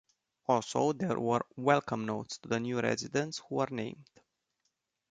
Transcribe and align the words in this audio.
Also 0.47 0.93
there 0.93 1.19
were 1.19 1.45
welcome 1.55 2.07
notes 2.07 2.39
to 2.39 2.59
new 2.59 2.81
residents 2.81 3.37
who 3.47 3.55
were 3.57 3.67
named. 3.69 4.09